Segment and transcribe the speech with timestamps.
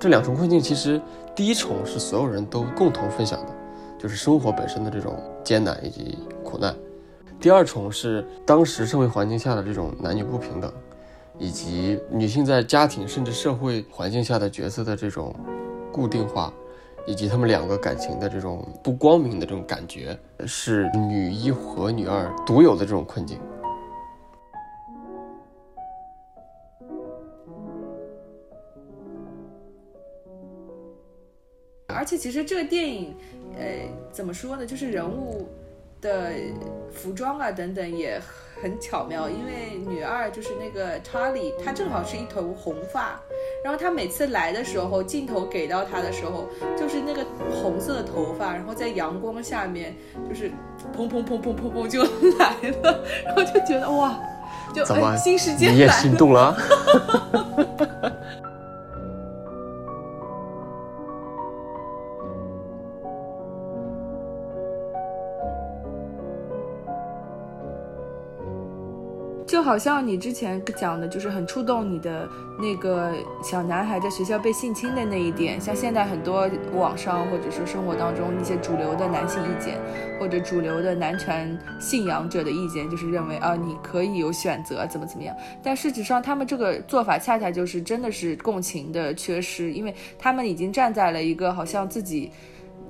[0.00, 1.00] 这两重困境，其实
[1.34, 3.52] 第一重是所有人都共同分享的，
[3.98, 6.72] 就是生活本身的这种艰难以及苦难；
[7.40, 10.72] 第二重是当时社会环境下的这种男女不平等，
[11.36, 15.34] 以及女性在家庭甚至社会环境下的角色的这种
[15.90, 16.52] 固定化，
[17.04, 23.36] 以及他们两个感情的这种不光明的这种感觉，是女一和女二独有的这种困境。
[32.08, 33.14] 且其实这个电影，
[33.58, 33.66] 呃，
[34.10, 34.64] 怎么说呢？
[34.64, 35.46] 就是人物
[36.00, 36.32] 的
[36.90, 38.18] 服装啊等等也
[38.62, 43.20] 很巧妙，因为女二就是那个查理，她正好是一头红发，
[43.62, 46.46] 然后她每次来的时候，镜头给到她的时候，
[46.78, 49.94] 就是那个红色的头发，然后在阳光下面，
[50.26, 50.50] 就是
[50.96, 52.02] 砰砰砰砰砰砰就
[52.38, 54.18] 来了，然后就觉得哇，
[54.74, 56.00] 就怎么新世界你也来了。
[56.00, 56.56] 心动了？
[69.48, 72.28] 就好像你之前讲的，就是很触动你的
[72.60, 79.80] 那个小男孩在学校被性侵的那一点，像现在很多网上或者说生活当中一些主流的男性意见，
[80.20, 85.34] 或者主流的男权信仰者的意见，就是认为啊你可以有选择，怎么怎么样。
[85.62, 92.30] 但事实上，他们这个做法恰恰就是真的是共情的缺失，因为他们已经站在了一个好像自己。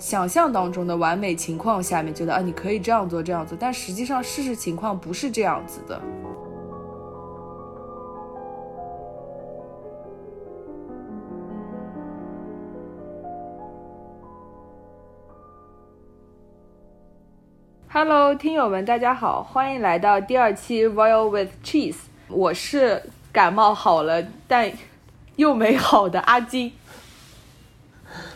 [0.00, 6.00] 想象当中的完美情况下面，觉得啊，你可以这样做这样做，但实际上事实情况不是这样子的。
[18.00, 21.96] Hello，听友们，大家好，欢迎来到第二期 Royal with Cheese。
[22.28, 24.70] 我是感冒好了但
[25.34, 26.72] 又没好的阿金。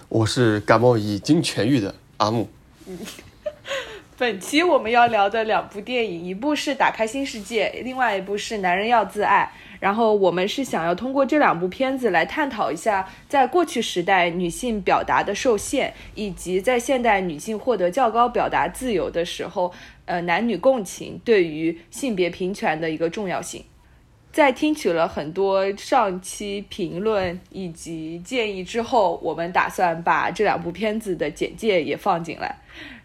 [0.08, 2.48] 我是感冒已经痊愈的阿木。
[4.18, 9.48] 本期我们要聊的两部电影，一部是《打开新世界》，另外一部是《男人要自爱》。
[9.82, 19.72] 然后我们是想要通过这两部片子来探讨一下，在过去时代女性表达的受限，以及在现代女性获得较高表达自由的时候，
[20.04, 23.64] 呃，男女共情对于性别平权的一个重要性。
[24.32, 32.56] 在听取了很多上期评论以及建议之后，我们打算把这两部片子的简介也放进来。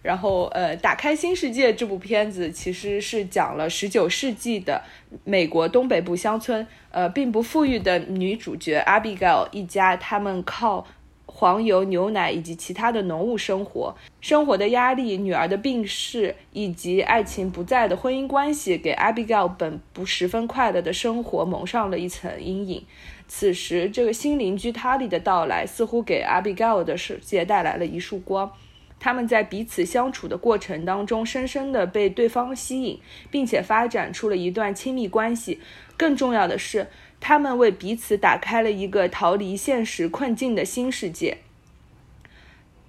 [0.02, 4.82] 然后，呃，打开新世界这部片子其实是讲了十九世纪的
[5.26, 10.88] 美国东北部乡村，呃，并不富裕的女主角 Abigail 一家，他们靠
[11.28, 22.84] 黄油、牛奶以及其他的农务生活，生活的压力、女儿的病逝以及爱情不在的婚姻关系，给 Abigail 本不十分快乐的生活蒙上了一层阴影。
[23.28, 28.52] 此时，这个新邻居 Tali 的到来，似乎给 Abigail 的世界带来了一束光。
[29.00, 33.00] 他们在彼此相处的过程当中，深深地被对方吸引，
[33.30, 35.60] 并且发展出了一段亲密关系。
[35.96, 36.88] 更重要的是，
[37.20, 41.38] 他们为彼此打开了一个逃离现实困境的新世界。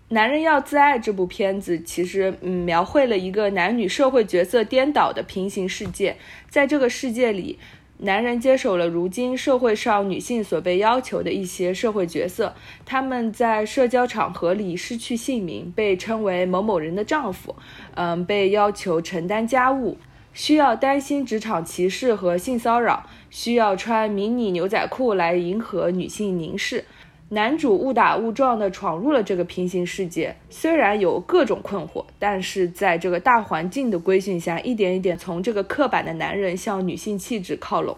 [0.08, 6.16] 男人要自爱这部片子其实嗯描绘了一个男女社会角色颠倒的平行世界，
[6.48, 7.58] 在这个世界里。
[8.00, 12.54] 男人接手了如今社会上女性所被要求的一些社会角色，
[12.86, 17.56] 他们在社交场合里失去姓名，被称为某某人的丈夫，
[17.96, 19.98] 嗯，被要求承担家务，
[20.38, 26.84] 需要担心职场歧视和性骚扰，需要穿迷你牛仔裤来迎合女性凝视。
[27.30, 37.96] 男主误打误撞地闯入了这个平行世界，虽然有各种困惑，但是在这个大环境的规训下，一点一点从这个刻板的男人向女性气质靠拢。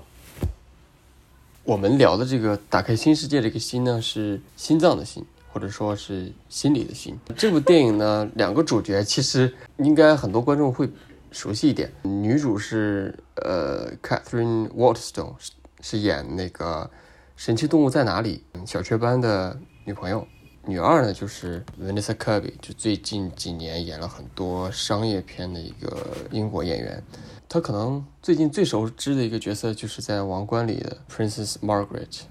[1.65, 5.23] 我们聊的这个打开新世界，这个心呢是心脏的心，
[5.53, 7.15] 或者说是心里的心。
[7.37, 10.89] 这部电影呢，两个主角其实应该很多观众会
[11.33, 16.91] 熟悉一点，女主是呃 Catherine Waterston，是是演那个。
[17.37, 18.45] 神奇动物在哪里？
[18.67, 20.29] 小雀斑的女朋友，
[20.67, 27.03] 女二呢就是 Vanessa Kirby，就最近几年演了很多商业片的一个英国演员。
[27.49, 32.25] 她可能最近最熟知的一个角色就是在《王冠》里的 Princess Margaret，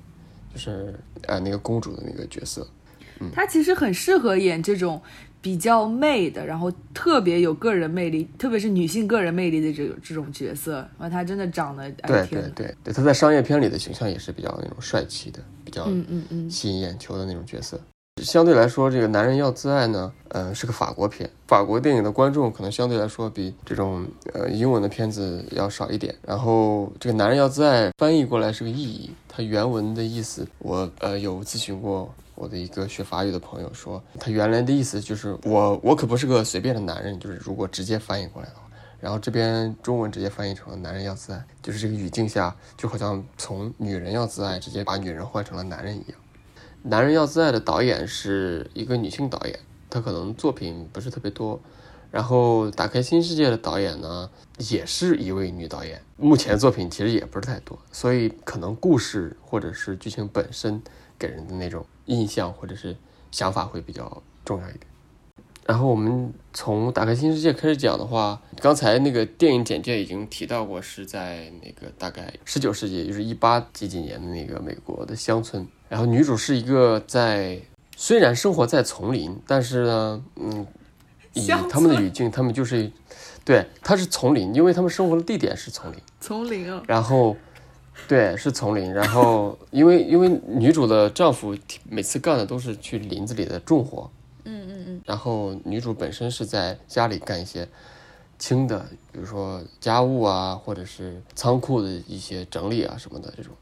[0.54, 0.94] 就是
[1.24, 2.68] 呃那个公主的那个角色。
[3.20, 5.02] 嗯，她其实很适合演这种
[5.42, 10.76] 比较媚的，然后特别有个人魅力，特别是女性个人魅力的这种这种角色。
[10.98, 17.80] 然后她真的长得对对对对，她在商业片里的形象也是比较那种帅气的，比较嗯嗯嗯吸引眼球的那种角色。
[18.22, 26.14] 相对来说，这个男人要自爱呢，呃，是个法国片，法国电影的观众可能相对来说比这种呃英文的片子要少一点。
[26.28, 38.62] 然后这个男人要自爱翻译过来是个意译，它原文的意思我呃有咨询过我的一个学法语的朋友说，他原来的意思就是我我可不是个随便的男人，就是如果直接翻译过来的话，
[39.02, 46.18] 然后这边中文直接翻译成了男人要自爱，就是这个语境下就好像从女人要自爱直接把女人换成了男人一样。
[46.82, 49.60] 男人要自爱的导演是一个女性导演，
[49.90, 51.60] 她可能作品不是特别多。
[52.12, 54.28] 然后打开新世界的导演呢，
[54.58, 60.82] 也是一位女导演，目前作品其实也不是太多，所以可能故事或者是剧情本身
[61.20, 62.94] 给人的那种印象或者是
[63.32, 64.82] 想法会比较重要一点。
[65.66, 75.66] 然后我们从打开新世界开始讲的话，刚才那个电影简介已经提到过，是在那个大概十九世纪，就是一八几几年的那个美国的乡村。
[75.88, 77.60] 然后女主是一个在
[77.96, 80.68] 虽然生活在丛林，但是呢，嗯。
[81.34, 82.92] 以他们的语境，他们就是，
[83.46, 85.98] 对，他是丛林，因为他们生活的地点是丛林。
[86.20, 86.82] 丛林啊。
[86.88, 87.38] 然后，
[88.08, 88.94] 对，是丛林。
[88.94, 91.56] 然后， 因为因为女主的丈夫
[91.88, 94.10] 每次干的都是去林子里的重活。
[94.46, 95.02] 嗯嗯嗯。
[95.06, 97.68] 然后女主本身是在家里干一些
[98.38, 98.80] 轻的，
[99.12, 103.54] 比如说家务啊，或者是仓库的一些整理啊什么的这种。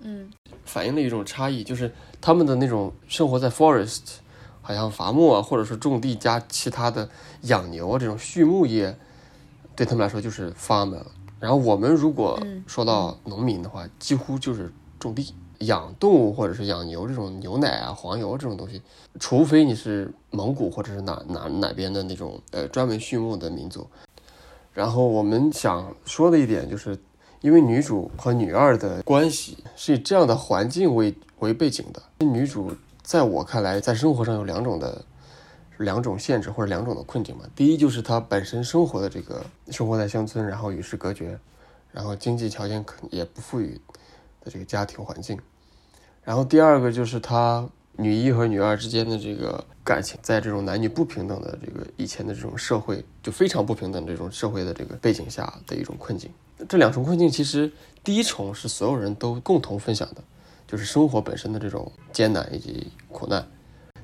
[0.00, 0.30] 嗯。
[0.64, 4.00] 反映了一种差异，就是他们的那种生活在 forest。
[4.62, 7.08] 好像伐木啊，或者是种地加其他的
[7.42, 8.98] 养牛啊这种畜牧业，
[9.76, 11.04] 对他们来说就是 farmer。
[11.38, 18.80] 然后我们如果说到农民的话，几乎就是种地、养动物或者是养牛这种牛奶啊、黄油这种东西，
[19.20, 23.86] 除非你是蒙古或者是哪哪哪边的那种呃专门畜牧的民族。
[24.72, 26.98] 然后我们想说的一点就是，
[27.40, 32.72] 因为女主和女二的关系是以这样的环境为为背景的，女主。
[33.02, 35.00] 在我看来，在生活上有两种的，
[35.78, 37.44] 两种限制或者两种的困境嘛。
[37.54, 41.38] 第一就是他本身生活的这个生活在乡村，然后与世隔绝，
[41.92, 43.80] 然后经济条件可也不富裕
[44.42, 45.38] 的这个家庭环境。
[46.22, 56.30] 然后第二个就是他女一和女二之间的这个感情，在这种男女不平等的这个以前的这种社会就非常不平等这种社会的这个背景下的一种困境。
[56.68, 57.70] 这两重困境其实
[58.02, 60.22] 第一重是所有人都共同分享的。
[60.68, 63.46] 就是生活本身的这种艰难以及苦难，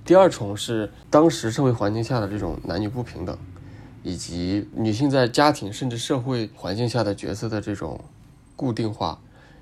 [0.05, 3.39] 第二重是当时社会环境下的这种男女不平等，
[4.03, 8.01] 以及女性在家庭甚至社会环境下的角色的这种
[8.57, 9.21] 固定化，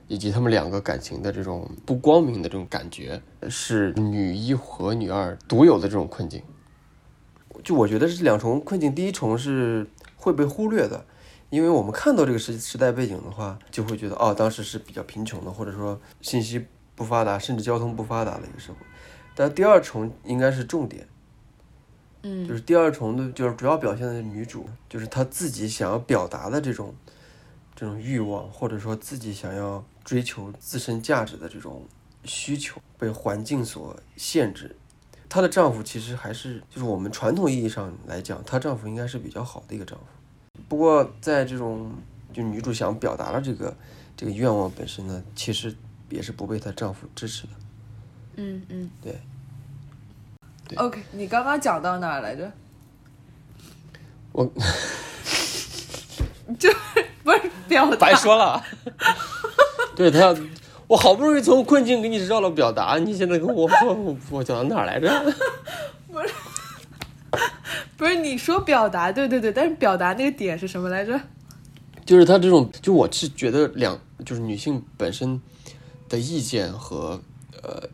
[0.08, 3.20] 以及他们两个感情的这种不光明的这种感觉，
[3.50, 6.42] 是女一和女二独有的这种困境。
[7.62, 9.86] 就我觉得是两重困境，第一重是
[10.16, 11.04] 会被忽略的，
[11.50, 16.64] 因为我们看到这个时时代背景的话，就会觉得哦，当时是比较贫穷的，或者说信息。
[16.96, 18.78] 不发达，甚至交通不发达的一个社会，
[19.34, 21.06] 但第二重应该是重点，
[22.22, 26.94] 嗯，就是第二重的，就是主要表现的女主，就是她自己想要表达的这种，
[27.74, 31.86] 这种欲望，或者说自己想要追求自身价值的这种
[32.24, 34.76] 需求，被环境所限制。
[35.28, 40.04] 她的丈夫其实还是，就是我们传统意义上来讲，她丈夫应该是比较好的一个丈夫。
[40.68, 41.92] 不过在这种，
[42.32, 43.76] 就女主想表达的这个
[44.16, 45.74] 这个愿望本身呢，其实。
[46.10, 47.52] 也是不被她丈夫支持的。
[48.36, 49.18] 嗯嗯，对。
[50.76, 52.50] OK，你刚刚讲到哪来着？
[54.32, 54.44] 我，
[56.58, 56.70] 就
[57.22, 57.96] 不是表达。
[57.96, 58.62] 白说了。
[59.96, 60.36] 对他要，
[60.86, 65.08] 我好不容易从困境给你绕了表达，你现在跟我说我讲到哪来着？
[66.10, 66.34] 不是，
[67.96, 71.20] 不是你说表达，对对对，但是表达那个点是什么来着？
[72.06, 75.40] 就是他这种，就我是觉得两，就是女性本身。
[76.08, 77.20] 的意见和
[77.62, 77.88] 呃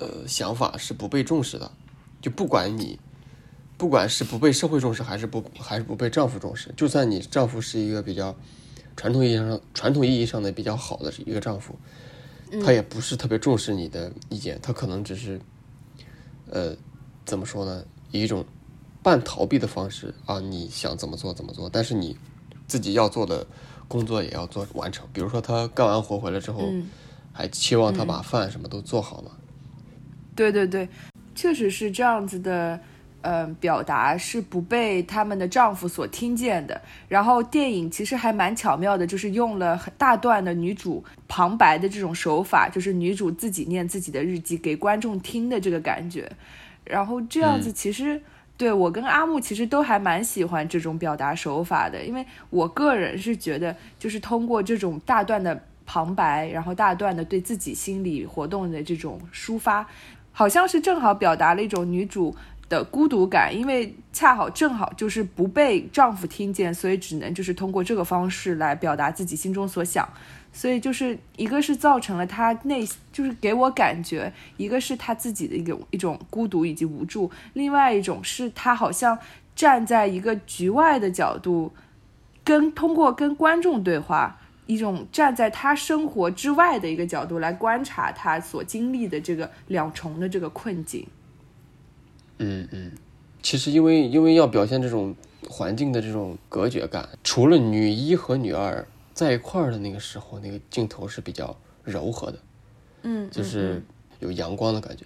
[0.00, 1.70] 呃想法是不被重视的，
[2.20, 2.98] 就不管你，
[3.76, 8.34] 不管是不被社会重视，还是不还是不被丈夫重视，就算你丈夫是一个比较
[8.96, 11.76] 传统意义上传统意义上的比较好的一个丈夫，
[12.64, 15.40] 他也不是特别重视你的意见，他可能只是
[16.48, 16.74] 呃
[17.24, 18.44] 怎么说呢，以一种
[19.02, 22.16] 半逃避的方式啊，你想怎么做怎么做，但是你
[22.66, 23.46] 自己要做的
[23.86, 26.72] 工作也要做完成，比如说他干完活回来之后。
[27.32, 29.30] 还期望他把饭什么都做好吗？
[30.40, 30.88] 对对对，
[31.34, 32.80] 确实是这样子的。
[33.22, 36.80] 嗯，表达是不被他们的丈夫所听见的。
[37.06, 46.32] 然后电影其实还蛮巧妙的，就是用了很大段的女主旁白的这种手法，就是女主自己念自己的日记给观众听的这个感觉。
[46.82, 48.18] 然后这样子其实
[48.56, 55.62] 对我跟阿木其实都还蛮喜欢这种表达手法的，因为我个人是觉得，就是通过这种大段的。
[55.92, 59.84] 旁白，然后大段的对自己心理活动的这种抒发，
[60.32, 62.34] 好像是正好表达了一种女主
[62.68, 70.08] 的孤独感，因为恰好正好就是不被丈夫听见，所以只能就是通过这个方式来表达自己心中所想。
[70.52, 79.16] 所以就是一个是造成了她内，就是给我感觉，一个是她自己的一种一种孤独以及无助，另外一种是她好像
[79.54, 81.72] 站在一个局外的角度，
[82.42, 84.39] 跟通过跟观众对话。
[84.70, 91.04] 一种站在他生活之外的一个角度来观察他所经历的这个两重的这个困境。
[92.38, 92.92] 嗯嗯，
[93.42, 95.12] 其实因为因为要表现这种
[95.48, 102.38] 环境的这种隔绝感，除了女一和女二在一块儿的那个时候，那个镜头是比较柔和的，
[103.02, 103.82] 嗯，就是
[104.20, 105.04] 有阳光的感觉。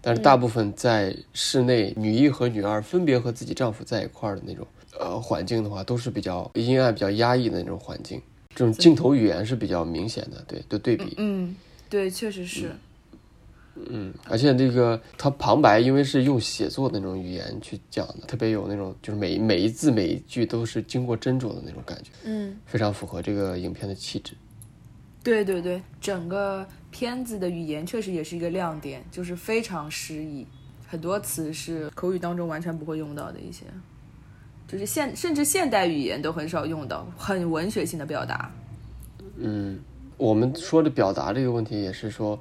[0.00, 4.66] 但是大部分在室内，女一和女二分别和自己丈夫在一块儿的那种
[4.98, 8.20] 呃环境的话，都是比较阴暗、比较压抑的那种环境。
[8.56, 11.14] 这种镜头语言是比较明显的，对，的对比。
[11.18, 11.54] 嗯，
[11.90, 12.72] 对，确实是。
[13.90, 22.10] 嗯，而且这个它旁白，因为是用写作的那种语言去讲的，特别有那种，就是每每一字每一句都是经过斟酌的那种感觉。
[22.24, 24.32] 嗯，非常符合这个影片的气质。
[25.22, 30.46] 对对对，整个片子的语言确实也是一个亮点，就是非常诗意，
[30.88, 33.66] 很多词是口语当中完全不会用到的一些。
[34.68, 38.52] 就是现甚至现代语言都很少用到，很文学性的表达。
[39.36, 39.78] 嗯，
[40.16, 42.38] 我们说的表达这个问题也是说，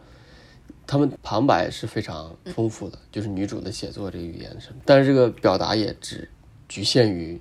[0.87, 6.27] 他们旁白是非常丰富的，就是女主的写作这个语言是，但是这个表达也只
[6.67, 7.39] 局限于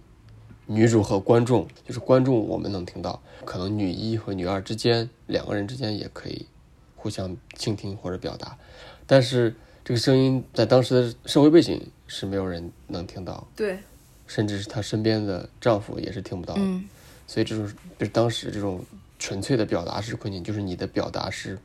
[0.66, 6.46] 女主和观众，就是观众我们能听到，可能女一和女二之间两个人之间也可以
[6.94, 8.58] 互相倾听或者表达，
[9.06, 13.46] 但是这个声音在当时的社会背景是没有人能听到。
[13.56, 13.78] 对。
[14.26, 16.80] 甚至是她身边的丈夫也是听不到的，
[17.26, 17.66] 所以这种
[17.98, 18.84] 就是当时这种
[19.18, 21.58] 纯粹的表达式困境，就是你的表达是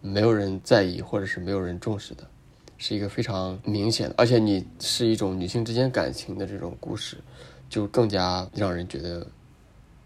[0.00, 2.24] 没有人在意或者是没有人重视的，
[2.78, 7.18] 是一个非常明显的，而且你是一种女性之间感情的这种故事，
[7.68, 9.26] 就更加让人觉得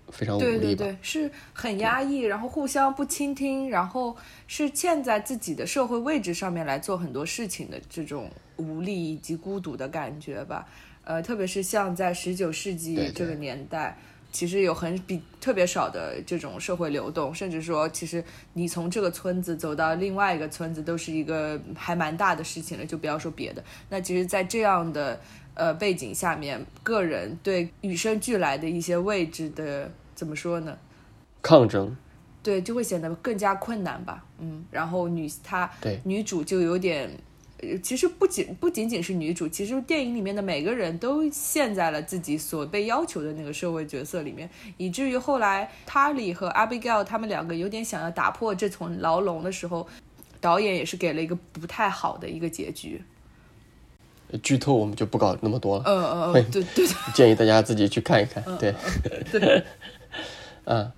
[0.08, 0.58] 非常无力吧？
[0.58, 10.66] 对对对，是很压抑，然后互相不倾听，然后是嵌在自己的社会位置上面来做很多事情的这种无力以及孤独的感觉吧。
[11.04, 13.98] 呃，特别是像在十九世纪这个年代，
[14.30, 23.62] 其实有很比特别少的这种社会流动，甚至说，其实你从这个村子走到另外一个村子，都是一个还蛮大的事情了，就不要说别的。
[23.88, 25.20] 那其实，在这样的
[25.54, 30.78] 呃背景下面，个人对与生俱来的一些位置的怎么说呢？
[31.42, 31.96] 抗争，
[32.44, 34.24] 对，就会显得更加困难吧。
[34.38, 37.10] 嗯，然后女她对女主就有点。
[37.82, 49.86] 其实不仅不仅仅是女主，其实电影里面的每个人都陷在了自己所被要求的那个社会角色里面，以至于后来塔里和 Abigail 他们两个有点想要打破这层牢笼的时候，
[50.40, 53.00] 导演也是给了一个不太好的一个结局。
[54.42, 58.74] 剧透我们就不搞那么多了，嗯嗯 嗯，对对， 建议大家自己去看一看，对
[59.30, 59.62] 对，
[60.64, 60.90] 嗯，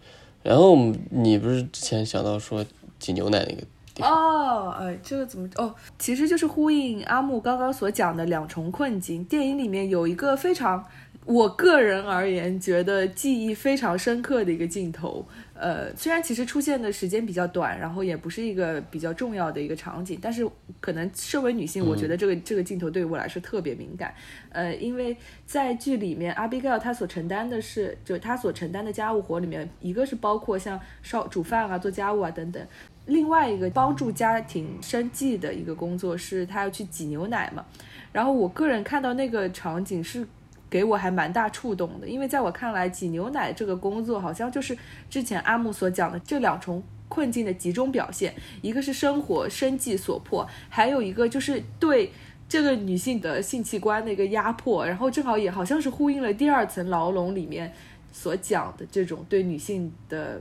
[0.43, 0.77] 然后
[1.11, 2.65] 你不是之前想到说
[2.99, 3.63] 挤牛奶那个？
[4.01, 5.49] 哦，哎，这个怎么？
[5.57, 9.23] 哦，其实就是呼应阿木刚刚所讲的两重困境。
[9.25, 10.85] 电影里面有一个非常，
[11.25, 15.25] 我个人而言觉得记忆非常深刻的一个镜头。
[15.55, 20.45] 呃，虽然其实出现的时间比较短，然后也不是一个比较重要的一个场景，但是
[20.81, 24.13] 可能身为女性，我觉得这个这个镜头对于我来说特别敏感。
[24.51, 32.67] 呃，因为在剧里面，阿比盖尔她所承担的是，就她所承担的家务活里面，一个是包括像烧煮饭啊、做家务啊等等。
[33.07, 37.65] 另外一个帮助家庭生计的一个工作是，他要去挤牛奶嘛。
[38.13, 40.27] 然后我个人看到那个场景是
[40.71, 44.77] 给我还蛮大触动的，因为在我看来，挤牛奶这个工作好像就是
[45.11, 52.11] 之前阿木所讲的这两重困境的集中表现，一个是生活生计所迫，还有一个就是对
[52.49, 57.71] 这个女性的性器官的一个压迫，然后正好也好像是呼应了第二层牢笼里面
[58.13, 60.41] 所讲的这种对女性的。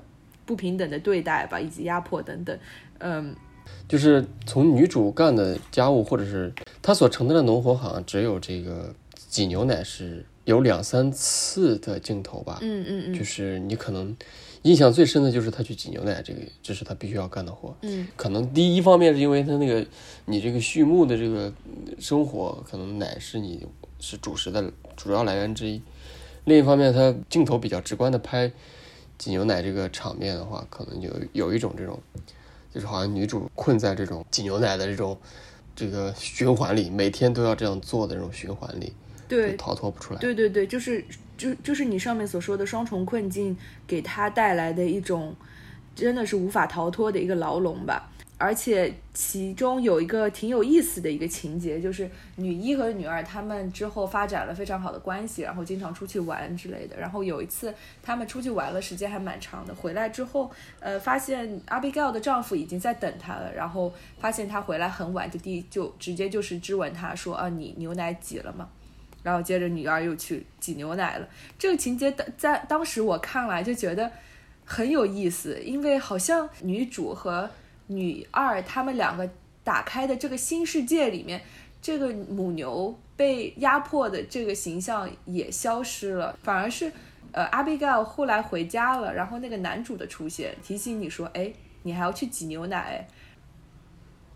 [0.53, 2.55] 不平等的对待吧，以及压迫等等，
[2.99, 3.35] 嗯，
[3.87, 14.15] 就是从女主干的家务，或者是她所承担的农活，好像只有这个挤牛奶是有两三次的镜头吧，嗯嗯嗯，就是你可能
[14.61, 19.83] 印象最深的就是她去挤牛奶，这个这是她必须要干的活，嗯，可能第一方面是因为她那个
[20.25, 21.51] 你这个畜牧的这个
[21.97, 23.65] 生活，可能奶是你
[23.99, 25.81] 是主食的主要来源之一，
[26.43, 28.51] 另一方面她镜头比较直观的拍。
[29.23, 31.97] 挤牛奶这个场面的话，可能就有一种这种，
[32.73, 35.17] 就是好像女主困在这种挤牛奶的这种
[35.73, 38.91] 这个循环里，每天都要这样做的这种循环里，
[39.29, 40.19] 对，逃脱不出来。
[40.19, 41.05] 对对对，就是
[41.37, 43.55] 就就是你上面所说的双重困境，
[43.87, 45.33] 给她带来的一种
[45.95, 48.11] 真的是无法逃脱的一个牢笼吧。
[48.43, 56.97] 而且其中有一个挺有意思的一个情节，就是女一和女二她们之后发展了非常好的关系，然后经常出去玩之类的。
[56.99, 68.67] 然后有一次她们出去玩了，时间还蛮长的，回来之后，呃，发现 Abigail 的丈夫已经在等她了，然后发现她回来很晚，就第就直接就是质问她说啊，你牛奶挤了吗？
[69.23, 71.25] 然后接着女二又去挤牛奶了。
[71.57, 74.11] 这个情节在在当时我看来就觉得
[74.65, 77.49] 很有意思，因为好像女主和
[77.95, 79.29] 女二他们两个
[79.63, 81.41] 打开的这个新世界里面，
[81.81, 86.91] 这个母牛被压迫的这个形象也消失了，反而是
[87.31, 91.51] 呃阿比盖尔后来回家了，然后那个男主的出现提醒你说，哎，
[91.83, 93.07] 你还要去挤牛奶。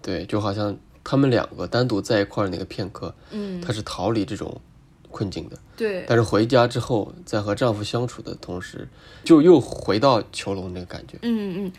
[0.01, 4.61] 对，就好像他们两个单独在一块儿那个片刻，嗯，他是逃离这种
[5.11, 5.57] 困境的。
[5.75, 8.87] 对，但是回家之后，在和丈夫相处的同时，
[9.25, 11.17] 就又回到囚笼那个感觉。
[11.23, 11.73] 嗯嗯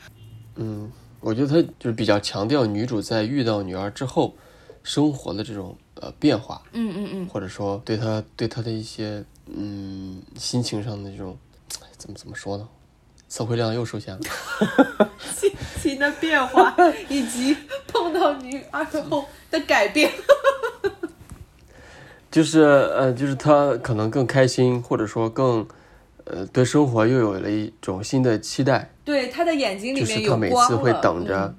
[0.56, 4.34] 嗯，我觉得他就是比较强调女主在遇到女儿之后
[4.82, 11.36] 生活的这种呃变化，嗯嗯嗯，或者说对她对她的一些嗯心情上的这种
[11.82, 12.68] 哎怎么怎么说呢？
[13.28, 14.20] 词汇量又受限了。
[15.36, 16.74] 心情的变化
[17.10, 17.54] 以及
[17.86, 20.10] 碰到女儿后的改变。
[22.30, 25.66] 就是呃，就是她可能更开心，或者说更
[26.30, 28.90] 呃对生活又有了一种新的期待。
[29.04, 31.54] 对，他的眼睛里就是面有光她每次会等着，嗯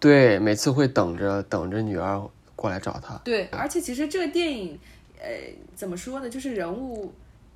[0.00, 2.22] 对，每次会等着等着女儿
[2.54, 3.20] 过来找他。
[3.24, 4.78] 对，而且其实这个电影，
[5.20, 5.28] 呃，
[5.74, 6.30] 怎么说呢？
[6.30, 7.12] 就是人物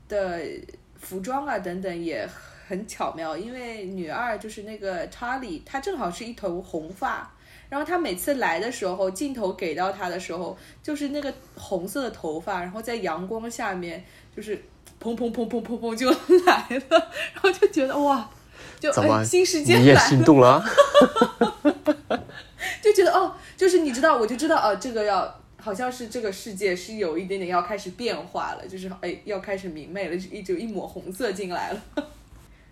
[0.09, 0.41] 的
[0.99, 2.29] 服装啊等等也
[2.67, 7.33] 很巧妙，因为女二就是那个查理，她正好是一头红发。
[7.69, 14.05] 然后她每次来的时候，镜头给到她的时候，就是那个红色的头发，然后在阳光下面，
[14.37, 14.61] 就是
[15.03, 16.09] 砰砰砰砰砰砰就
[16.47, 18.31] 来了，然后就觉得哇，
[18.79, 20.65] 就怎么哎新世界你也来了，心动了啊？
[22.81, 31.83] 就觉得哦，就是你知道，我就知道哦，这个要好像是这个世界是有一点点要开始变化了，就是哎要开始明媚了，就一就一抹红色进来了。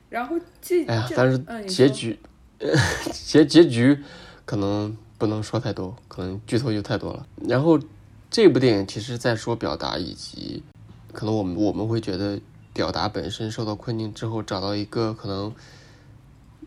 [0.09, 2.19] 然后这这，，哎呀但是结局，
[2.59, 2.71] 呃，
[3.13, 3.99] 结结局
[4.45, 7.25] 可能不能说太多，可能剧透就太多了。
[7.49, 7.79] 然后
[8.29, 10.61] 这部电影其实在说表达，以及
[11.13, 12.41] 可能我们我们会觉得
[12.73, 15.53] 表达本身受到困境之后，找到一个可能，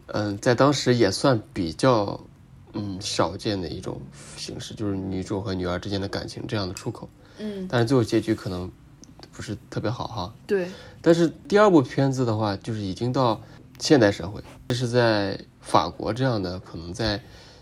[0.08, 2.20] 嗯、在当时也算比较
[2.74, 4.02] 嗯少见的一种
[4.38, 7.10] 形式，就是女主和女儿之间的感情这样的出口。
[7.40, 8.70] 嗯，但是最后结局可能
[9.32, 10.34] 不是特别好哈。
[10.46, 10.68] 对，
[11.02, 13.42] 但是第二部片子的话，就是已经到
[13.80, 17.20] 现代社会，这是在法国这样的可能在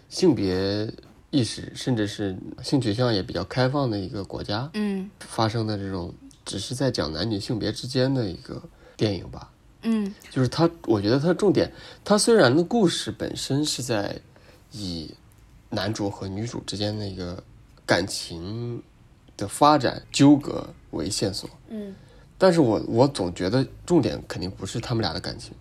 [0.10, 0.92] 性别
[1.30, 6.14] 意识甚至是性取向也比较开放的一个国家嗯发生的这种，
[6.52, 8.62] 只是在讲男女性别之间的一个
[8.98, 9.50] 电影吧。
[9.84, 11.72] 嗯就是它，我觉得它重点，
[12.04, 14.20] 它虽然的故事本身是在
[14.74, 15.16] 以
[15.70, 17.42] 男主和女主之间的一个
[17.86, 18.84] 感情
[19.38, 21.96] 的发展纠葛为线索，嗯，
[22.38, 25.54] 但是我我总觉得重点肯定不是他们俩的感情，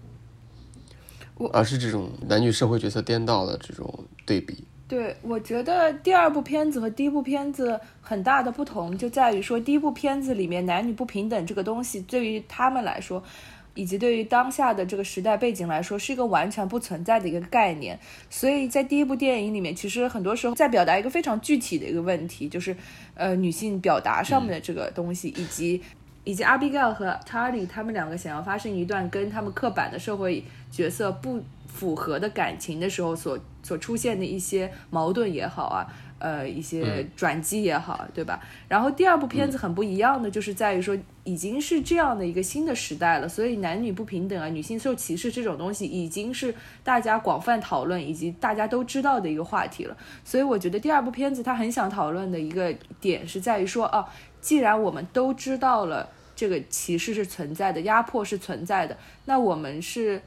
[1.36, 4.64] 我而是这种男女社会角色颠倒的这种对比。
[4.90, 13.22] 对，我觉得第二部片子和第一部片子很大的不同就在于说，第一部片子里面男女不平等这个东西，对于他们来说，
[13.74, 17.96] 以及对于当下的这个时代背景来说，是一个完全不存在的一个概念。
[18.28, 22.76] 所以在第一部电影里面，其实很多时候在表达一个非常具体的一个问题，就是
[23.14, 25.80] 呃女性表达上面的这个东西，以及
[26.24, 31.40] 以及阿比盖尔和查理他们两个想要发生一段跟他们刻板的社会角色不
[31.72, 35.86] 符合的感情的时候所所出现的一些矛盾也好啊，
[36.18, 38.40] 呃，一些转机也好，对吧？
[38.68, 49.96] 然后第二部片子很不一样的，就是在于说已经是这样的一个新的时代了，所以男女不平等啊，女性受歧视这种东西已经是大家广泛讨论以及大家都知道的一个话题了。
[50.24, 54.04] 所以我觉得第二部片子他很想讨论的一个点是在于说，哦、
[54.40, 60.20] 既然我们都知道了这个歧视是存在的，压迫是存在的，那我们是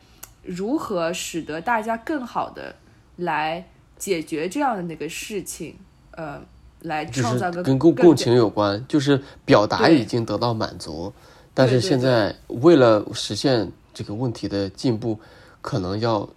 [0.43, 2.75] 如何使得大家更好的
[3.15, 5.77] 来解决这样的那个事情？
[6.12, 6.39] 呃，
[6.82, 11.12] 来创造个跟共共情有关，就是表达已经得到满足，
[11.53, 15.19] 但是现在为了实现这个问题的进步，
[15.62, 16.29] 可能要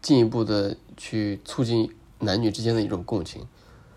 [0.00, 3.46] 进一步的去促进男女之间的一种共情。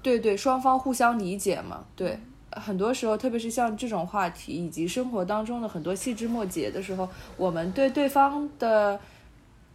[0.01, 1.85] 对对，双方互相理解嘛。
[1.95, 2.19] 对，
[2.51, 8.99] 很多时候，特别是像这种话题，以及生活当中的很多细枝末节的时候，我们对对方的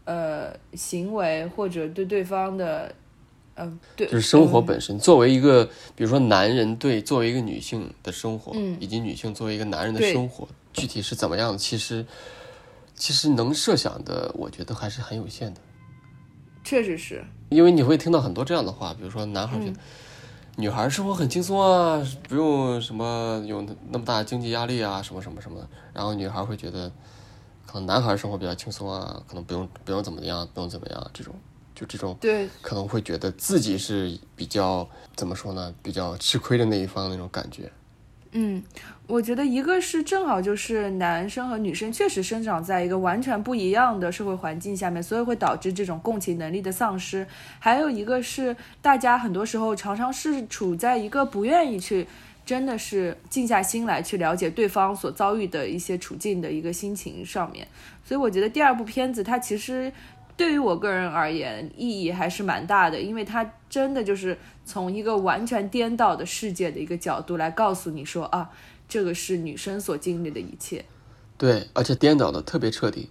[0.04, 2.94] 呃行为或者对对方的
[3.54, 4.66] 呃对，就是生活嗯。
[4.66, 8.76] 本身，作为一个，比如说男人对作为一个女性的生活，嗯。
[8.80, 12.04] 以及女性作为一个男人的生活，具体是怎么样的，其实
[12.94, 15.60] 其实能设想的，我觉得还是很有限的。
[16.64, 19.76] 确实是，因为你会听到很多这样的话，比如说男孩觉得嗯
[20.56, 25.66] 女孩生活很轻松啊，不用什么有那么大的经济压力啊，什么什么什么的。
[25.94, 26.92] 然后女孩会觉得，
[27.72, 31.34] 可能男孩生活比较轻松啊，可能不用不用怎么样，不用怎么样，这种
[31.74, 37.72] 就这种对，可能会觉得自己是比较怎么说呢，比较吃亏的那一方那种感觉。
[38.32, 38.62] 嗯，
[39.06, 47.26] 我觉得一个是正好就是男生和女生确实生长在一个完全不一样的社会环境下面，所以会导致这种共情能力的丧失。
[47.58, 52.06] 还有一个是大家很多时候常常是处在一个不愿意去。
[52.44, 57.66] 真的是静下心来去了解对方所遭遇的一些处境的一个心情上面，
[58.04, 59.92] 所以我觉得第二部片子它其实
[60.36, 68.50] 对于我个人而言意义还是蛮大的，因为它真的就是从一个完全颠倒的世界的一个角度来告诉你说啊，
[68.88, 70.84] 这个是女生所经历的一切。
[71.38, 73.10] 对，而且颠倒的特别彻底。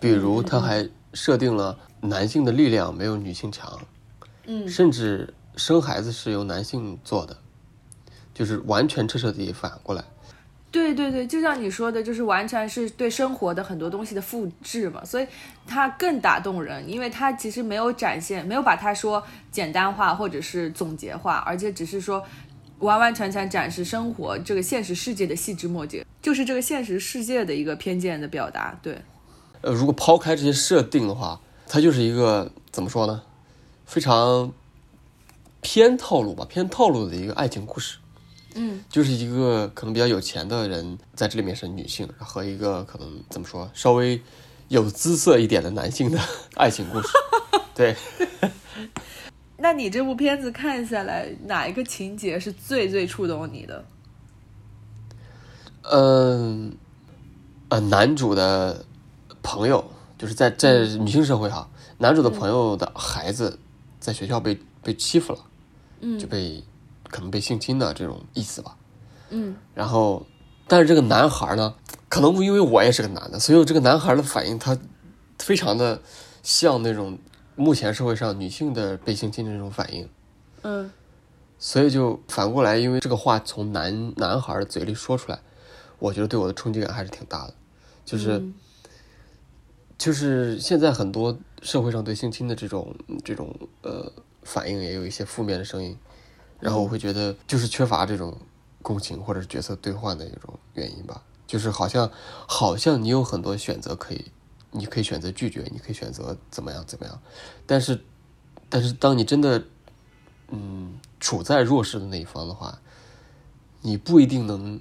[0.00, 3.80] 比如，他还设定了男性的力量没有女性强，
[4.46, 7.36] 嗯甚至生孩子是由男性做的，
[8.34, 10.02] 就是完全彻彻底底反过来。
[10.70, 15.26] 对对对，就像你说的，就是完全是对生活的很多东西的复制嘛，所以
[15.66, 22.24] 它更打动人，因为它其实没有展现，没有把它说简单化或者是总结化，而且只是说
[22.78, 28.74] 完完全全展示生活这个现实世界的细枝末节，就是这个现实世界的一个偏见的表达。
[28.82, 28.98] 对，
[29.60, 33.20] 呃，如果抛开这些设定的话，它就是一个怎么说呢？
[33.84, 34.50] 非常
[35.60, 37.98] 偏套路吧，偏套路的一个爱情故事。
[38.54, 44.20] 嗯，就是一个可能比较有钱的人，在这里面是女性，和一个可能怎么说稍微
[44.68, 46.18] 有姿色一点的男性的
[46.54, 47.08] 爱情故事。
[47.74, 47.96] 对，
[49.56, 53.84] 那你这部片子看下来，哪一个情节是最最触动你的？
[55.90, 56.76] 嗯，
[57.70, 58.84] 呃，男主的
[59.42, 59.84] 朋友
[60.18, 63.58] 就是在在女性社会哈，男主的朋友的孩子
[63.98, 65.38] 在学校被被欺负了，
[66.00, 66.62] 嗯就被
[67.12, 68.76] 可能被性侵的这种意思吧。
[69.30, 69.54] 嗯。
[69.72, 70.26] 然后，
[70.66, 71.72] 但是这个男孩呢，
[72.08, 74.76] 可能因为我也是个男的，所以这个男孩的反应他
[75.38, 76.02] 非常的
[76.42, 77.16] 像那种
[77.54, 80.08] 目前社会上女性的被性侵的那种反应，
[80.62, 80.90] 嗯。
[81.58, 85.38] 所以就反过来，因为这个话从男男孩的嘴里说出来，
[86.00, 87.54] 我觉得对我的冲击感还是挺大的，
[88.04, 88.38] 就是。
[88.38, 88.54] 嗯。
[89.98, 92.92] 就是现在很多社会上对性侵的这种
[93.24, 94.10] 这种呃
[94.42, 95.96] 反应也有一些负面的声音，
[96.62, 98.34] 然后我会觉得就是缺乏这种
[98.80, 102.10] 共情或者是角色兑换的一种原因吧，就是好像
[102.46, 104.24] 好像你有很多选择可以，
[104.70, 107.20] 你可以选择拒绝，你可以选择怎么样怎么样，
[107.66, 108.00] 但是
[108.70, 109.62] 但是当你真的
[110.48, 112.78] 嗯处在弱势的那一方的话，
[113.80, 114.80] 你不一定能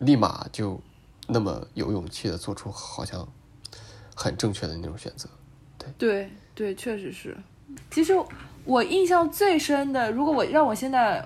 [0.00, 0.80] 立马就
[1.28, 3.26] 那么有勇气的做出好像。
[4.14, 5.26] 很正确的那种选择。
[5.96, 7.34] 对对，确实是。
[7.90, 8.12] 其实
[8.64, 11.24] 我印象最深的，如果我让我现在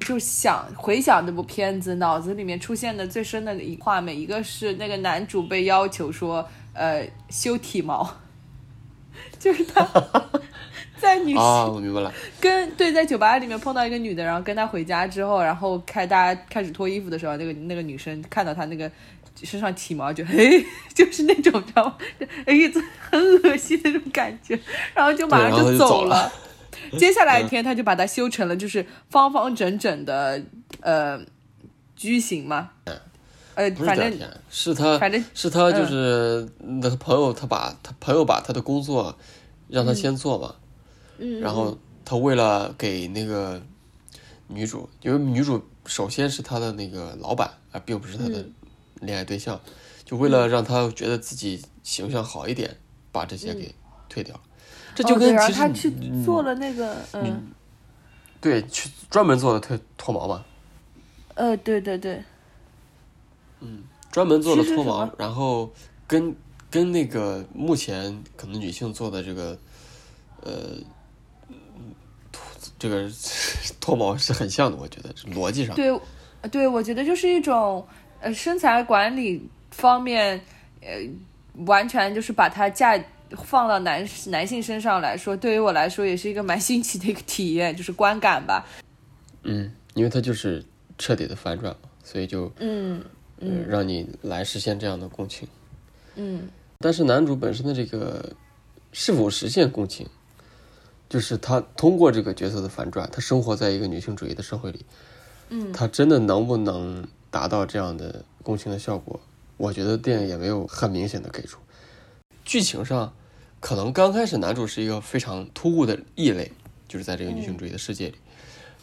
[0.00, 8.08] 就想回想这部片子，脑子里面出现的最深的一画面，一个是那个男主被要求说，呃，修体毛，
[9.38, 9.86] 就是他
[10.98, 12.12] 在女性、啊，我明白了。
[12.40, 18.90] 跟对在酒吧里面碰到一个女的，然后跟她回家之后，然后开大家开始脱衣服的时候，那个那个女生看到他那个。
[19.42, 21.98] 身上体毛就嘿， 就是那种知道吗？
[22.46, 22.54] 哎，
[23.10, 24.58] 很恶心那种感觉，
[24.94, 26.32] 然后就马上就走了。
[26.98, 30.42] 接下来一天，他就把它修成了就是方方整整的
[30.80, 31.20] 呃
[31.94, 32.70] 矩形嘛。
[33.54, 34.18] 呃，反正
[34.50, 39.16] 是他，反正是他就是那个朋友，他把他朋友把他的工作
[39.68, 40.54] 让他先做嘛，
[41.18, 43.62] 嗯，然后他为了给那个
[44.48, 48.44] 女主，因为女主首先是他的那个老板，而并不是他的。
[49.02, 49.60] 恋爱对象，
[50.06, 52.78] 就为了让他觉得自己形象好一点，
[53.12, 53.74] 把这些给
[54.08, 54.40] 退掉了。
[54.96, 55.92] 这就跟其实、哦、他去
[56.24, 57.52] 做了那个，嗯，
[58.40, 60.44] 对，去专门做的脱脱毛嘛。
[61.34, 62.20] 呃，对对对，
[63.60, 65.70] 嗯，专门做的脱毛，然后
[66.06, 66.34] 跟
[66.70, 69.58] 跟那个目前可能女性做的这个，
[70.42, 70.52] 呃，
[72.32, 72.42] 脱
[72.78, 73.08] 这个
[73.80, 75.76] 脱毛是很像的，我觉得是逻辑上。
[75.76, 76.00] 对，
[76.50, 77.86] 对，我觉得就是一种。
[78.18, 80.40] 呃，身材管理方面，
[80.80, 80.88] 呃，
[81.66, 82.98] 完全就是把它架
[83.44, 88.66] 放到男男性身上来说，对于我来说也是一个蛮新奇的一个体验，就是观感吧。
[89.42, 90.64] 嗯，因为它就是
[90.98, 93.02] 彻底的反转嘛，所以就嗯
[93.38, 95.48] 嗯、呃，让你来实现这样的共情。
[96.14, 98.32] 嗯，但是男主本身的这个
[98.92, 100.08] 是否实现共情，
[101.08, 104.84] 就是他通过这个角色的反转，他生活在一个女性主义的社会里，
[105.50, 107.06] 嗯，他真的能不能？
[107.28, 109.20] 达到这样的共情的效果，
[109.58, 111.58] 我觉得电影也没有很明显的给出。
[112.46, 113.12] 剧情上，
[113.60, 116.52] 可能刚开始男主是一个非常突兀的异类，
[116.86, 118.14] 就是在这个女性主义的世界里。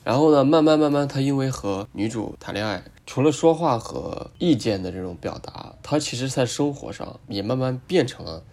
[0.04, 8.44] 然后呢，慢慢慢慢，他因为和女主谈恋爱，除了说话和意见的这种表达，他其实在生活上也慢慢变成了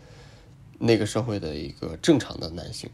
[0.78, 2.88] 那个社会的一个正常的男性，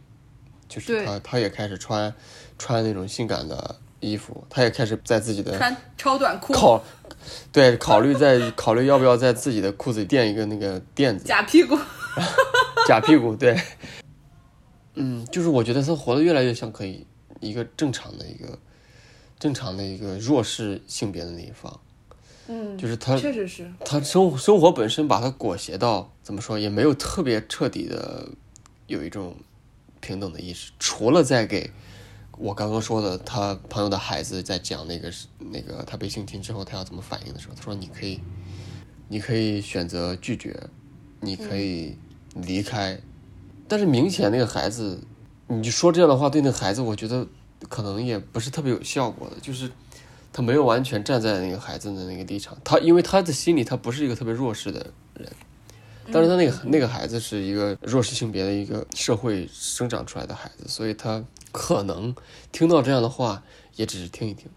[0.66, 2.14] 就是他他也开始穿
[2.58, 6.82] 穿那种性感的衣服，他也开始在自己的穿超短裤考
[7.52, 11.76] 对考虑在考虑要不要在自己的裤子垫一个那个垫子假屁股，
[12.88, 13.60] 假屁股对，
[14.94, 17.06] 嗯，就是我觉得他活得越来越像可以。
[17.38, 18.58] 一个正常的一个
[19.38, 21.80] 正常的一个弱势性别的那一方，
[22.46, 28.26] 嗯，就是他确实是他生生活本身把他裹挟到怎么说也没有特别彻底的
[28.86, 29.36] 有一种
[30.00, 31.70] 平等的意识，除了在给
[32.38, 38.18] 我刚刚说的他朋友的孩子在讲那个那个他被性侵之后他要怎么反应的时候，他说你可以
[39.08, 40.58] 你可以选择拒绝，
[41.20, 41.98] 你可以
[42.42, 43.00] 离开，
[43.68, 45.00] 但是明显那个孩子。
[45.48, 47.24] 你说这样的话对那个孩子，我觉得
[47.68, 49.70] 可能也不是特别有效果的，就是
[50.32, 55.30] 他没有完全站在那个孩子的那个立场，他因为他的心里他不是一个特别弱势的人，
[56.10, 61.22] 但是他那个那个孩子是一个弱势性别的一个社会生长出来的孩子，所以他
[61.52, 62.12] 可能
[62.50, 63.44] 听到这样的话
[63.76, 64.50] 也只是听一听，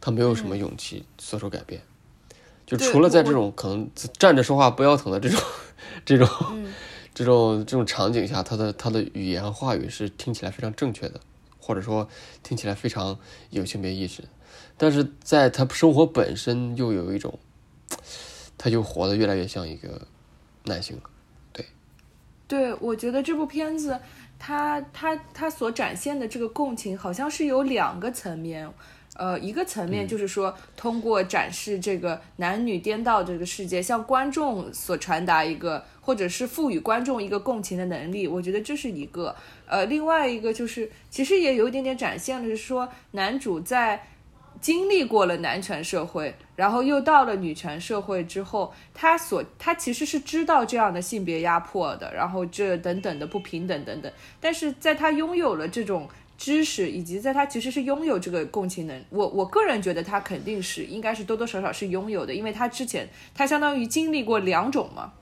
[0.00, 1.82] 他没有什么勇气做出改变，
[2.66, 5.40] 就除了在这种可能站着说话不腰疼的这种
[6.04, 6.28] 这种。
[7.16, 11.18] 这种这种场景下，他的他的语言话语是听起来非常正确的，
[11.58, 12.06] 或者说
[12.42, 14.22] 听起来非常有性别意识，
[14.76, 17.38] 但是在他生活本身又有一种，
[18.58, 20.06] 他就活得越来越像一个
[20.64, 21.00] 男性。
[21.54, 21.64] 对，
[22.46, 23.98] 对，我觉得这部片子，
[24.38, 28.70] 他他他所展现的这个共情，好像是有两个层面。
[29.18, 39.34] 呃，一个层面就是说，通过展示这个男女颠倒这个世界，向观众所传达一个，或者是赋予观众一个共情的能力，我觉得这是一个。
[39.66, 44.06] 呃，另外一个就是，其实也有一点点展现了，是说男主在
[44.60, 56.06] 经历过了男权社会，然后又到了女权社会之后，他所他其实是知道这样的性别压迫的，然后这等等的不平等等等，但是在他拥有了这种。
[56.38, 65.14] 知识以及在他其实是拥有这个共情能，我我个人觉得他肯定是应该是多多少少是拥有的，因为他之前他相当于经历过两种嘛，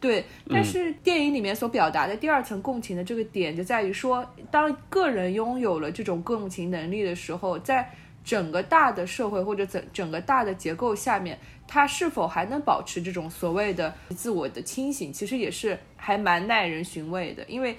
[0.00, 0.24] 对。
[0.50, 7.88] 但是电影里面所表达的第二层共情的这个点就在于说，当个人拥有了这种共情能力的时候，在
[8.24, 17.76] 整个大的社会或者整整个大的结构下面，他是否还能保持这种所谓的自我的清醒，其实也是还蛮耐人寻味的，因为。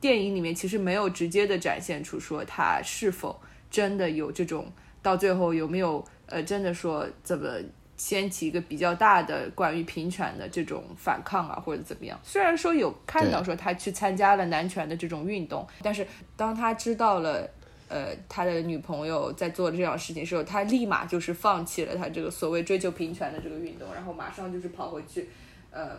[0.00, 4.70] 电影里面其实没有直接的展现出说他是否真的有这种，
[5.02, 7.48] 到最后有没有呃真的说怎么
[7.96, 12.18] 掀起一个比较大的关于平权的这种反抗啊或者怎么样？
[12.22, 16.06] 虽然说有看到说他去参加了男权的这种运动，但是
[16.36, 17.48] 当他知道了
[17.88, 25.28] 呃他的女朋友在做这样事情的时候，他立马就是放弃了他这个所谓追求平权的这个运动，然后马上就是跑回去，
[25.70, 25.98] 呃，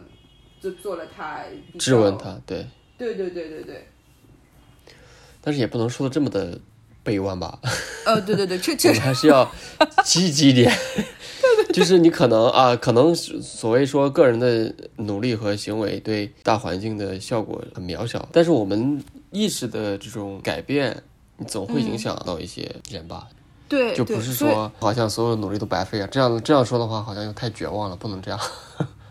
[0.61, 1.43] 就做了他
[1.79, 2.63] 质问他，对。
[2.97, 3.87] 对对对对对，
[5.41, 6.59] 但是也不能说的这么的
[7.03, 7.59] 悲观吧？
[8.05, 9.49] 呃，对对对，确确实还是要
[10.03, 10.75] 积极一点。
[11.73, 21.03] 就是你可能啊，可能所谓说个人的努力和行为对大环境的效果很渺小，但是我们意识的这种改变，
[21.37, 23.27] 你总会影响到一些人吧？
[23.69, 26.07] 对，就不是说好像所有的努力都白费啊。
[26.09, 28.39] 这样这样说的话，好像又太绝望了，不能这样。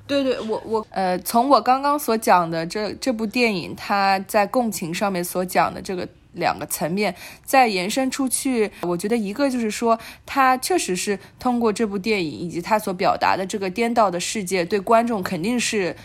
[0.06, 7.14] 对对，我我呃，从我刚刚所讲的这这部电影，它在共情上面所讲的这个两个层面，
[7.44, 15.96] 再延伸出去，我觉得一个就是说，它确实是通过这部电影以及它所表达的这个颠倒的世界，对观众肯定是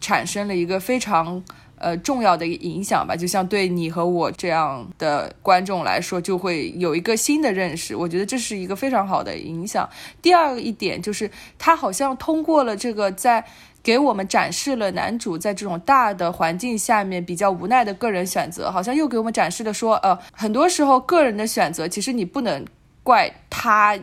[0.00, 1.42] 产生了一个非常。
[1.82, 7.96] 呃，重要的一个影响吧，就像对你和我这样的观众来说，就会有一个新的认识。
[7.96, 9.90] 我觉得这是一个非常好的影响。
[10.22, 13.44] 第二个一点就是，他好像通过了这个，在
[13.82, 22.64] 给我们展示了男主在这种大的环境下面比较无奈的个人选择，好像又给我们展示了说，呃，很多时候个人的选择，其实你不能
[23.02, 23.98] 怪他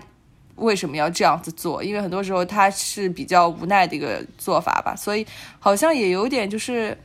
[0.58, 4.94] 为什么要这样子做，因为很多时候他是比较无奈的一个做法吧。
[4.98, 5.26] 所以
[5.60, 6.98] 好像也有点就是。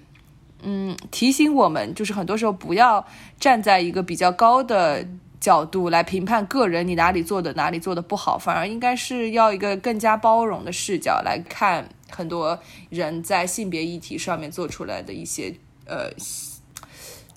[0.67, 3.07] 嗯，提醒我们就是很多时候不要
[3.39, 5.07] 站在一个比较高的
[5.39, 16.11] 角度来评判个人，你哪里做的哪里做的不好，反而应该是要一个更加包容的视角来看很多人在性别议题上面做出来的一些呃，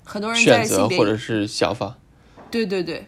[0.04, 1.98] 很多人在性别或者是想法。
[2.50, 3.06] 对对对，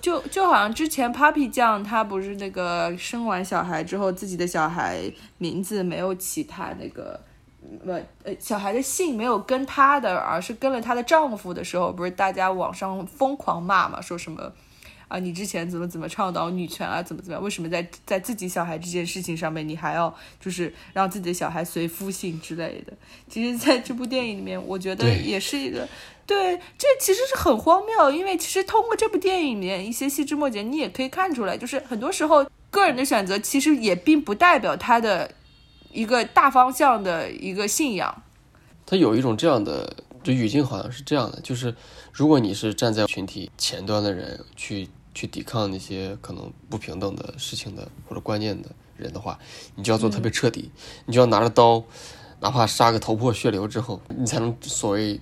[0.00, 7.20] 就就好像之前 Papi 酱他不是那个生完小孩之后，自己的小孩名字没有起他那个。
[7.86, 14.52] 呃呃小孩的姓没有跟她的，而是跟了她的丈夫的时候，不是大家网上疯狂骂嘛，说什么
[15.08, 22.92] 啊你之前怎么怎么倡导女权啊，怎么怎么样，为什么在在自己小孩这件事情上面你还要就是让自己的小孩随夫姓之类的？
[23.28, 25.88] 其实，在这部电影里面，我觉得也是一个。
[26.26, 35.30] 对，这其实是很荒谬，因为其实通过这部电影里面一些细枝末节，你也可以看出来，就是很多时候个人的选择其实也并不代表他的
[35.92, 38.22] 一个大方向的一个信仰。
[38.86, 41.74] 它有一种这样的就语境，好像是这样的，就是
[42.12, 49.38] 如果你是站在群体前端的人，去去抵抗那些可能不平等的事情的或者观念的人的话，
[49.74, 50.70] 你就要做特别彻底，
[51.06, 51.82] 你就要拿着刀，
[52.40, 55.20] 哪怕杀个头破血流之后，你才能所谓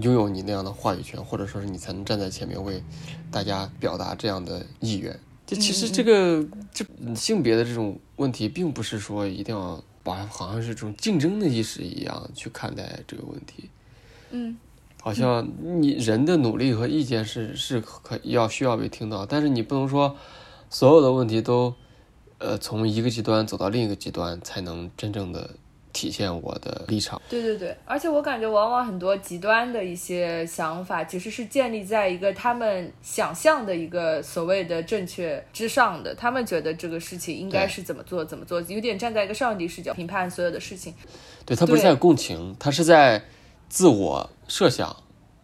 [0.00, 2.82] 拥有你那样的话语权，或者说是你才能站在前面为
[3.30, 5.18] 大家表达这样的意愿。
[5.46, 13.70] 这其实这个这性别的这种问题，并不是说一定要把好像是这种竞争的意识一样去看待这个问题。
[14.32, 14.56] 嗯，
[15.00, 15.48] 好像
[15.80, 20.16] 你人的努力和意见是是可要需要被听到，但是你不能说
[20.68, 21.72] 所有的问题都
[22.38, 25.54] 呃从一个极端走到另一个极端才能真正的
[25.96, 27.20] 体现我的立场。
[27.30, 36.14] 对对对，而且我感觉往往很多极端的一些想法，其实是建立在一个他们想象的一个所谓的正确之上的。
[36.14, 40.92] 他们觉得这个事情应该是怎么做怎么做，有点站在一个上帝视角评判所有的事情。
[41.46, 43.24] 对他不是在共情，他是在
[43.70, 44.94] 自我设想，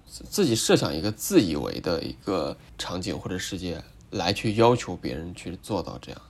[0.06, 6.20] 自自己设想一个自以为的一个场景或者世界，来去要求别人去做到这样。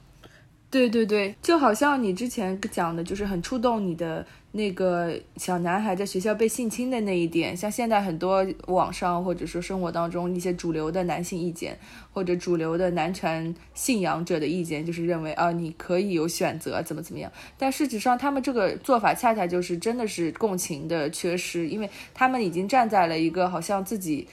[0.72, 7.54] 对对对，就好像你之前讲的，就是很触动你的那个小男孩在学校被性侵的那一点。
[7.54, 11.78] 像现在很多网上或者说生活当中一些主流的男性意见，
[12.10, 17.30] 或者主流的男权信仰者的意见，就是认为啊，你可以有选择，怎么怎么样。
[17.58, 24.26] 但事实上，他们这个做法恰恰就是真的是共情的缺失，因为他们已经站在了一个好像自己。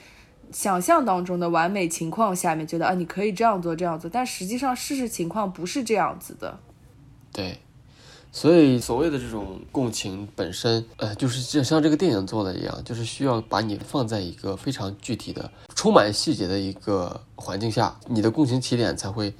[0.52, 6.60] 想象当中的完美情况下面，觉得啊，你可以这样做这样做，但实际上事实情况不是这样子的。
[7.32, 7.60] 对，
[8.32, 19.34] 所以所谓的这种共情本身，呃，就是就像这个电影做的一样，就是需要把你放在一个非常具体的、充满细节的一个环境下，你的共情起点才会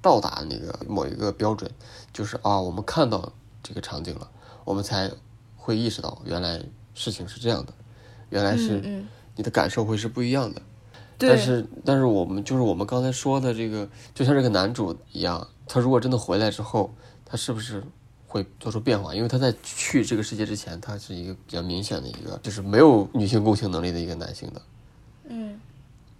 [0.00, 1.70] 到达那个某一个标准，
[2.12, 4.30] 就是啊，我们看到这个场景了，
[4.64, 5.10] 我们才
[5.56, 6.60] 会意识到原来
[6.94, 7.72] 事情是这样的，
[8.30, 10.62] 原来是嗯，你的感受会是不一样的。
[11.18, 16.92] 但是，但是我们就是我们刚才说的这个，就像这个男主一样，他如果真的回来之后，
[17.24, 17.80] 他是不是
[18.26, 19.14] 会做出变化？
[19.14, 24.62] 因为他在去这个世界之前，他是一个比较明显的一个，就是没有女性共情能力的一个男性的。
[25.28, 25.60] 嗯，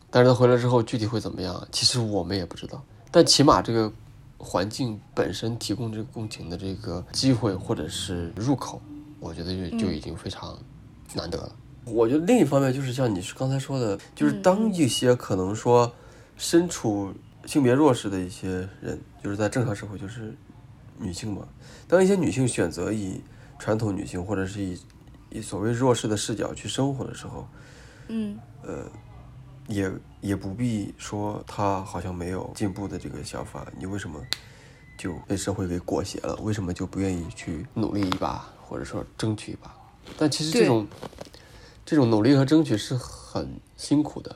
[0.08, 2.80] 但是他回来之后具体会怎么样，其实我们也不知道。
[3.10, 3.92] 但起码这个
[4.38, 8.80] 环境本身提供这个共情的这个机会或者是入口，
[9.18, 10.56] 我觉得就就已经非常
[11.14, 11.52] 难得了。
[11.84, 15.92] 我觉得另一方面就是像你是刚才说的，就是当一些可能说
[16.36, 17.12] 身处
[17.44, 20.34] 性别弱势的一些人，就是在正常社会就是
[20.98, 21.46] 女性嘛，
[21.88, 23.20] 当一些女性选择以
[23.58, 24.78] 传统女性或者是以
[25.30, 27.48] 以所谓弱势的视角去生活的时候，
[28.08, 28.84] 嗯，呃
[29.66, 29.90] 也
[30.20, 34.20] 也不必说她好像没有进步的这个想法，你为什么
[34.96, 36.36] 就被社会给裹挟了？
[36.42, 39.74] 为什么就不愿意去努力一把，或者说争取一把？
[40.18, 40.86] 但其实这种
[41.92, 44.34] 这种努力和争取是很辛苦的，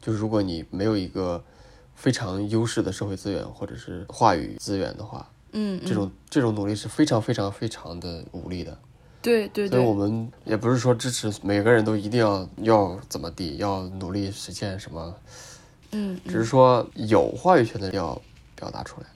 [0.00, 1.44] 就是如果你没有一个
[1.94, 8.78] 非常优势的社会资源或者是话语资源的话，嗯，这种这种努力是非常非常非常的无力的。
[9.20, 15.14] 对对所以我，们也不是说支持每个人都一定要要怎么地，要努力实现什么，
[15.90, 18.18] 嗯，只是说有话语权的要
[18.56, 19.06] 表达出来。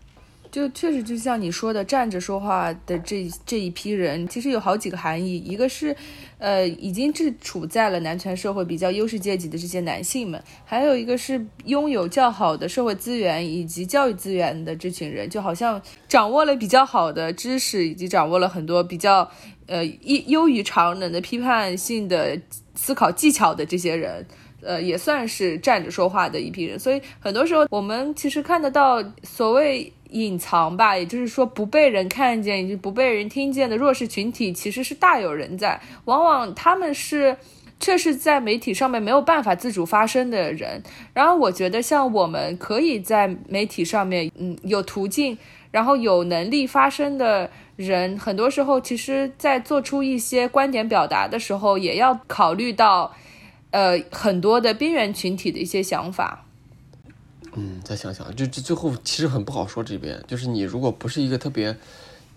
[0.52, 5.38] 就确实就像你说的，站着说话的这这一批人，其实有好几个含义。
[5.38, 5.96] 一个是，
[6.36, 19.30] 呃，已经是处在了男权社会比较优势阶级的这些男性们；还有一个是拥有较好的社会资源以及教育资源的这群人，就好像掌握了比较好的知识，以及掌握了很多比较
[19.66, 22.38] 呃优优于常人的批判性的
[22.74, 24.26] 思考技巧的这些人。
[24.64, 35.80] 呃，也算是站着说话的一批人，所以很多时候我们其实看得到所谓隐藏吧，也就是说不被人看见以及不被人听见的弱势群体，其实是大有人在。
[36.04, 37.36] 往往他们是
[37.80, 40.82] 确实在媒体上面没有办法自主发声的人。
[41.12, 45.36] 然后我觉得，像我们可以在媒体上面，嗯，有途径，
[45.70, 53.12] 然后有能力发声的人，很多时候其实在做出一些观点表达的时候，也要考虑到。
[53.72, 56.46] 呃，很多的边缘群体的一些想法，
[57.54, 59.82] 嗯，再想想，就这最后其实很不好说。
[59.82, 61.76] 这边就是你如果不是一个特别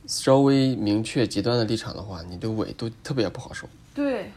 [0.07, 3.67] 稍微明确极端的立场的话，你的尾都特别不好受。
[3.93, 4.31] 对，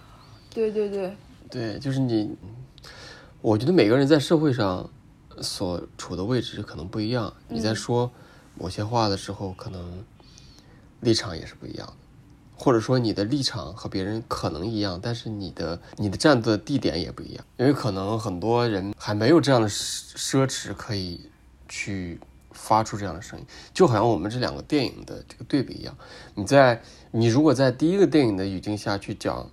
[0.52, 1.16] 对对对，
[1.48, 2.36] 对，就是你，
[3.40, 4.90] 我觉得每个人在社会上
[5.40, 8.10] 所处的位置可能不一样，你在说
[8.56, 10.04] 某些话的时候，可能
[11.00, 11.94] 立场也是不一样的，
[12.58, 21.30] 或者说你的立场和别人可能一样，但是你的你的站的地点也不一样，因为可能很多人还没有这样的奢侈可以
[21.68, 22.18] 去
[22.50, 25.96] 发出这样的声音，就好像我们这两个电影的这个对比一样，
[26.34, 26.82] 你在
[27.12, 29.48] 你如果在第一个电影的语境下去讲。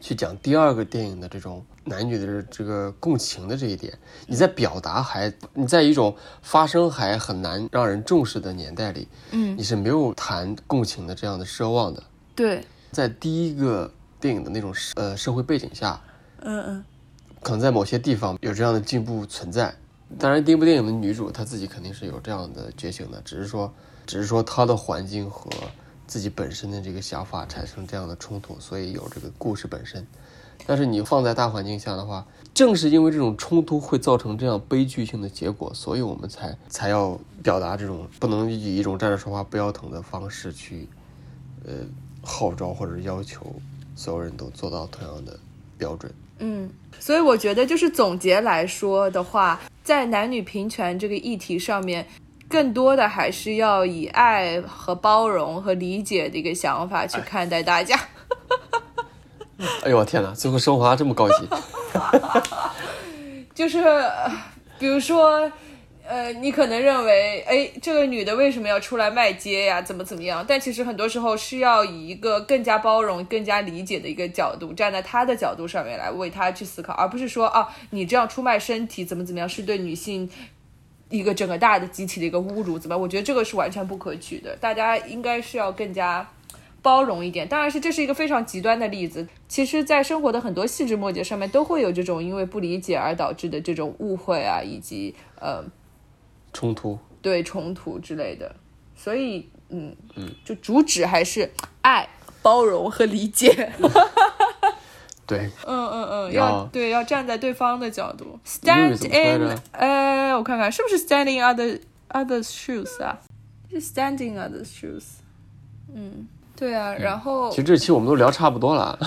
[0.00, 12.02] 去讲第二个电影的这种男女的这个共情的这一点，你在表达还你在一种发声还很难让人重视的年代里，嗯你是没有谈共情的这样的奢望的。
[12.34, 16.00] 对，在第一个电影的那种社呃社会背景下，
[16.42, 16.84] 嗯嗯
[17.42, 19.74] 可能在某些地方有这样的进步存在。
[20.18, 23.72] 当然，第一部电影的女主她自己肯定是有这样的觉醒的，只是说，
[24.06, 25.50] 只是说她的环境和
[26.06, 30.06] 自己本身的这个想法产生这样的冲突，所以有这个故事本身。
[30.66, 40.86] 但是你放在大环境下的话，正是因为这种冲突会造成这样悲剧性的结果，所以我们才才要表达这种不能以一种站着说话不腰疼的方式去，
[41.64, 41.72] 呃，
[42.22, 43.46] 号召或者要求
[43.96, 45.38] 所有人都做到同样的
[45.78, 46.12] 标准。
[46.40, 52.06] 嗯，所以我觉得就是总结来说的话，在男女平权这个议题上面，
[52.48, 57.98] 更多的还是要以爱和包容和理解的一个想法去看待大家。
[59.82, 61.48] 哎呦我天哪，最后升华这么高级。
[63.52, 63.82] 就是，
[64.78, 65.50] 比如说，
[66.06, 69.82] 呃，你可能认为，哎，这个女的为什么要出来卖街呀？
[69.82, 70.44] 怎么怎么样？
[70.46, 80.30] 但其实很多时候是要以一个更加包容、更加理解的一个角度，站在她的角度上面来为她去思考，而不是说，啊，你这样出卖身体怎么怎么样，是对女性
[81.08, 82.96] 一个整个大的集体的一个侮辱，怎么？
[82.96, 84.56] 我觉得这个是完全不可取的。
[84.60, 86.24] 大家应该是要更加。
[86.88, 89.28] 包容一点，当然是这是一个非常极端的例子。
[89.46, 95.62] 其实，在生活的很多细枝末节上面，都会有这种因为不理解而导致的这种误会啊，以及呃
[96.54, 98.56] 冲突，对冲突之类的。
[98.96, 101.50] 所以，嗯嗯，就主旨还是
[101.82, 102.08] 爱、
[102.40, 103.70] 包容和理解。
[105.28, 111.78] 对，嗯嗯嗯，要要对要站在对方的角度，stand in，着呃，我看看是不是 standing other
[112.08, 113.20] others shoes 啊？
[113.70, 115.04] 是 standing others shoes。
[115.94, 116.26] 嗯，
[116.58, 118.98] 对啊，然后其实这期我们都聊差不多了，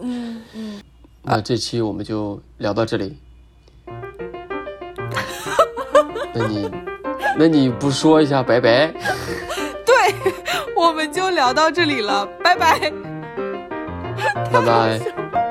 [0.00, 0.80] 嗯嗯。
[1.26, 3.16] 那这期我们就聊到这里。
[6.34, 6.70] 那你，
[7.38, 8.92] 那你不说一下拜拜？
[9.86, 9.94] 对，
[10.76, 12.92] 我们就聊到这里了，拜拜。
[14.52, 15.43] 拜拜。